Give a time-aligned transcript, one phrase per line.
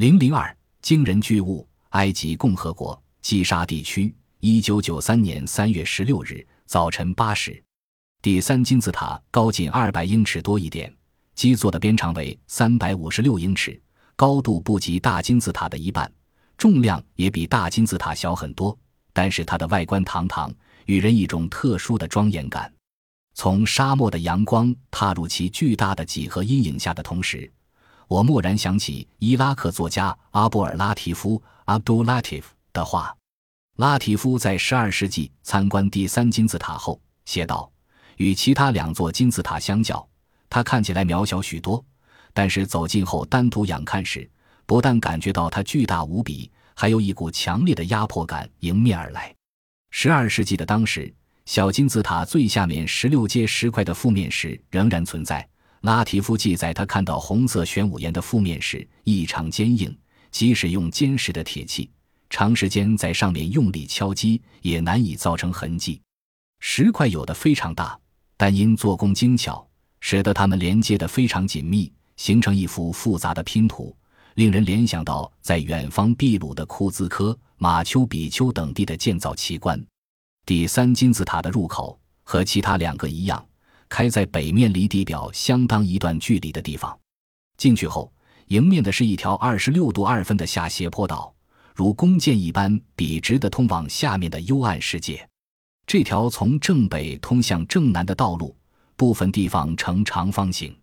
[0.00, 7.62] 零零二惊人巨物，埃及共和国基沙地区，一九九三年三月十六日早晨八时，
[8.22, 10.90] 第三金字塔高近二百英尺多一点，
[11.34, 13.78] 基座的边长为三百五十六英尺，
[14.16, 16.10] 高度不及大金字塔的一半，
[16.56, 18.74] 重量也比大金字塔小很多。
[19.12, 20.50] 但是它的外观堂堂，
[20.86, 22.72] 予人一种特殊的庄严感。
[23.34, 27.52] 从沙漠的阳光踏入其巨大的几何阴影下的同时，
[28.10, 32.42] 我蓦然想起伊拉克作家阿布尔拉提夫 （Abdul Latif）
[32.72, 33.16] 的话。
[33.76, 37.70] 拉提夫在十二世纪参观第三金字塔后写道
[38.18, 40.04] ：“与其他两座金字塔相较，
[40.48, 41.84] 它看起来渺小许多。
[42.34, 44.28] 但是走近后单独仰看时，
[44.66, 49.32] 不但感觉到它巨大无比。”还有一股强烈的压迫感迎面而来。
[49.90, 55.46] 十二世纪的当时，小金字塔最下面十六阶石块的覆面石仍然存在。
[55.80, 59.96] 拉提夫记载，他看到红色玄武岩的覆面时异常坚硬，
[60.30, 61.90] 即使用坚实的铁器，
[62.28, 66.00] 长时间在上面用力敲击，也难以造成痕迹。
[66.58, 67.98] 石块有的非常大，
[68.36, 69.66] 但因做工精巧，
[70.00, 73.96] 使得它们连接得非常紧密，形成一幅复杂的拼图。
[74.34, 79.82] 令人联想到在远方秘鲁的库兹科、马丘比丘等地的建造奇观。
[80.46, 83.44] 第三金字塔的入口和其他两个一样，
[83.90, 86.98] 开在北面离地表相当一段距离的地方。
[87.58, 88.10] 进去后，
[88.46, 91.34] 迎面的是一条二十六度二分的下斜坡道，
[91.74, 95.28] 如弓箭一般笔直的通往下面的幽暗世界。
[95.86, 98.56] 这条从正北通向正南的道路，
[98.96, 100.74] 部分地方呈长方形。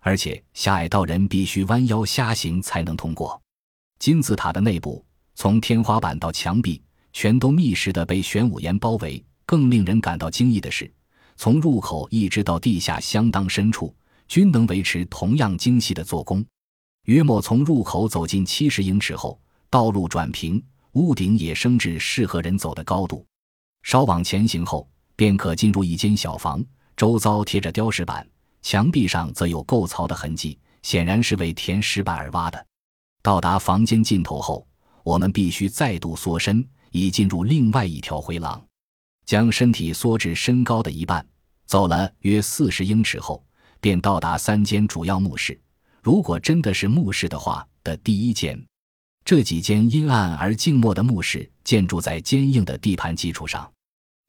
[0.00, 3.40] 而且狭隘道人必须弯腰瞎行才能通过。
[3.98, 9.22] 金字塔的内部，从天花板到墙壁，全都密实的被玄武岩包围。
[9.46, 10.90] 更令人感到惊异的是，
[11.40, 13.96] 从入口一直到地下相当深处，
[14.28, 16.44] 均能维持同样精细的做工。
[17.06, 23.24] 约莫从入口走进七十英尺后，道路转平，屋顶也升至适合人走的高度。
[23.84, 26.62] 稍往前行后，便可进入一间小房，
[26.94, 28.28] 周遭贴着雕石板。
[28.60, 32.66] 墙壁上则有构槽的痕迹，显然是为填石板而挖的。
[33.22, 34.68] 到达房间尽头后，
[35.02, 38.62] 我们必须再度缩身，以进入另外一条回廊。
[39.30, 41.24] 将身体缩至身高的一半，
[41.64, 43.40] 走了约四十英尺后，
[43.80, 45.56] 便到达三间主要墓室。
[46.02, 48.60] 如果真的是墓室的话，的第一间。
[49.24, 53.70] 这几间阴暗而静默的墓室建筑在坚硬的地盘基础上。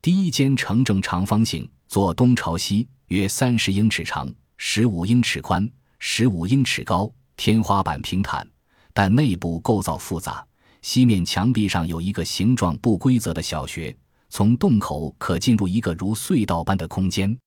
[0.04, 2.88] 第一间呈正长方形，坐东朝西。
[3.08, 8.48] 约三十英尺长，十五英尺宽，十五英尺高，天花板平坦，
[8.94, 10.46] 但内部构造复杂。
[10.84, 13.98] 西面墙壁上有一个形状不规则的小穴，
[14.32, 17.38] 从洞口可进入一个如隧道般的空间。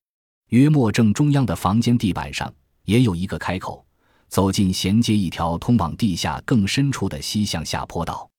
[0.50, 2.52] 约莫正中央的房间地板上
[2.84, 3.84] 也有一个开口，
[4.28, 8.30] 走进衔接一条通往地下更深处的西向下坡道。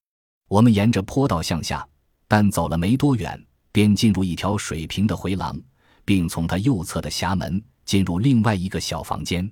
[0.47, 1.85] 我们沿着坡道向下，
[2.27, 5.59] 但走了没多远，便进入一条水平的回廊。
[6.07, 9.51] 并从它右侧的狭门进入另外一个小房间。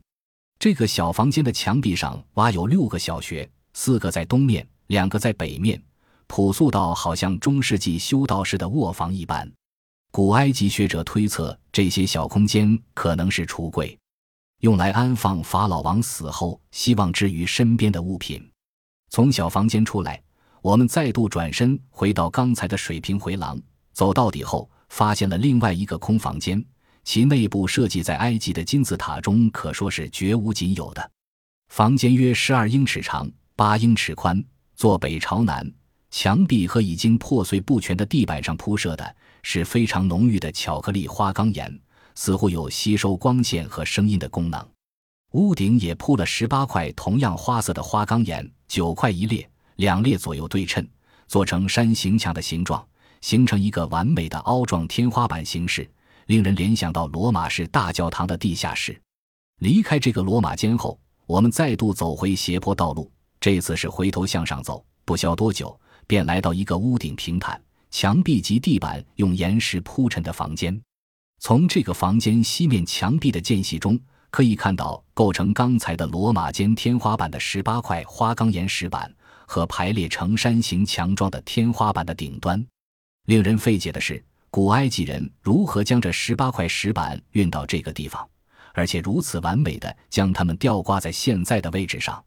[0.60, 5.82] 这个小房间的墙壁上挖有六个小穴，四个在东面，两个在北面，
[6.28, 9.52] 朴素到好像中世纪修道士的卧房一般。
[10.12, 13.98] 古埃及学者推测，这些小空间可能是橱柜，
[14.60, 18.48] 用来安放法老王死后希望之于身边的物品。
[19.10, 20.22] 从小房间出来，
[20.62, 23.60] 我们再度转身回到刚才的水平回廊，
[23.94, 24.70] 走到底后。
[24.90, 26.64] 发现了另外一个空房间，
[27.04, 31.12] 其内部设计在埃及的金字塔中可说是绝无仅有的。
[31.70, 34.46] 房间约十二英尺长，八英尺宽，
[34.76, 35.68] 坐北朝南，
[36.14, 41.82] 墙壁和已经破碎不全的地板上铺设的是非常浓郁的巧克力花岗岩，
[42.14, 44.64] 似乎有吸收光线和声音的功能。
[45.32, 50.88] 屋顶也铺了十八块同样花色的花岗岩，九块一列，两列左右对称，
[51.28, 52.88] 做成山形墙的形状。
[53.22, 55.90] 形成一个完美的凹状天花板形式，
[56.28, 59.02] 令人联想到罗马式大教堂的地下室。
[59.62, 64.86] 离开这个罗马间后，我们再度走回斜坡道路，这次是回头向上走。
[65.06, 65.78] 不消多久，
[66.08, 67.62] 便来到一个屋顶平坦、
[67.92, 70.80] 墙壁及地板用岩石铺陈的房间。
[71.40, 79.14] 从这个房间西面墙壁的间隙中，可以看到构成刚才的罗马间天花板的十八块花岗岩石板
[79.46, 82.66] 和排列成山形墙状的天花板的顶端。
[83.26, 88.28] 令人费解的是，古埃及人如何将这十八块石板运到这个地方，
[88.74, 92.24] 而且如此完美的将它们吊挂在现在的位置上。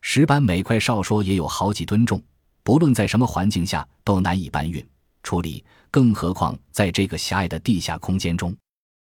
[0.00, 2.20] 石板每块少说也有好几吨重，
[2.62, 4.84] 不论在什么环境下都难以搬运
[5.22, 8.54] 处理，更何况在这个狭隘的地下空间中。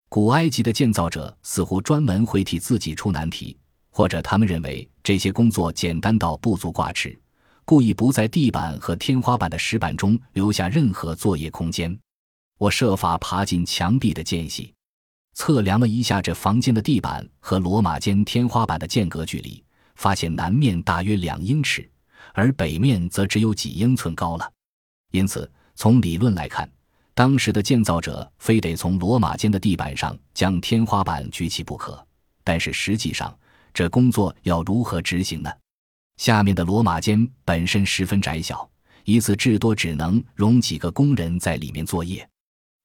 [0.09, 3.57] 古埃及的建造者似乎专门会替自己出难题，
[3.89, 7.17] 或者他们认为这些工作简单到不足挂齿，
[7.65, 11.97] 故意不在地板和天花板的石板中留下任何作业空间。
[12.57, 14.73] 我设法爬进墙壁的间隙，
[15.33, 19.61] 测量了一下这房间的地板和罗马间天花板的间隔距离，
[19.95, 21.89] 发现南面大约两英尺，
[22.35, 24.51] 而北面则只有几英寸高了。
[25.11, 26.69] 因此，从理论来看，
[27.13, 32.05] 当时的建造者非得从罗马间的地板上将天花板举起不可。
[32.43, 33.35] 但是实际上，
[33.73, 35.49] 这工作要如何执行呢？
[36.17, 38.69] 下面的罗马间本身十分窄小，
[39.05, 42.27] 一次至多只能容几个工人在里面作业。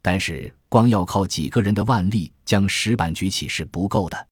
[0.00, 4.28] 但是，光要靠几个人的腕力将石板举起是不够的。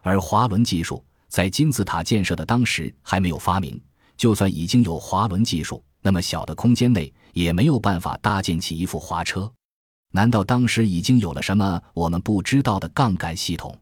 [0.00, 3.80] 而滑轮技术在金字塔建设的当时还没有发明。
[4.16, 9.50] 就算已经有滑轮技术，那么小的空间内也没有办法搭建起一副滑车。
[10.12, 13.76] 难道当时已经有了什么我们不知道的杠杆系统？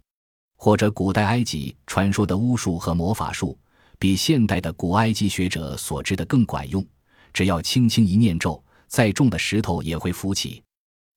[0.57, 3.59] 或者古代埃及传说的巫术和魔法术，
[3.99, 6.85] 比现代的古埃及学者所知的更管用。
[7.33, 10.63] 只要轻轻一念咒，再重的石头也会浮起。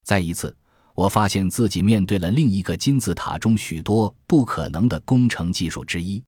[0.04, 0.56] 再一次，
[0.94, 6.24] 我发现自己面对了另一个金字塔中许多不可能的工程技术之一。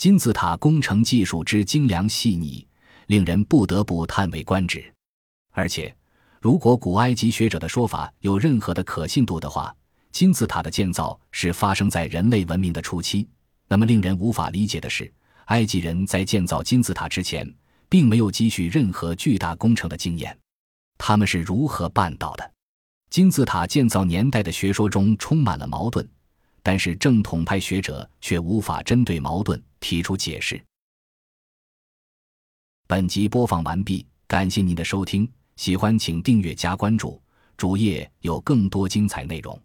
[0.00, 2.66] 金字塔工程技术之精良细腻，
[3.08, 4.90] 令人不得不叹为观止。
[5.50, 5.94] 而且，
[6.40, 9.76] 如果古埃及学者的说法有任何的可信度的话，
[10.10, 13.28] 金字塔的建造是发生在人类文明的初期。
[13.68, 15.12] 那么，令人无法理解的是，
[15.48, 17.46] 埃及人在建造金字塔之前，
[17.90, 20.34] 并没有积蓄任何巨大工程的经验。
[20.96, 22.52] 他们是如何办到的？
[23.10, 26.08] 金字塔建造年代的学说中充满了矛盾，
[26.62, 30.62] 但是正统派学者却无法针对矛盾提出解释。
[32.86, 37.22] 本集播放完毕，感谢您的收听，喜欢请订阅加关注，
[37.56, 39.56] 主页有更多精彩内容。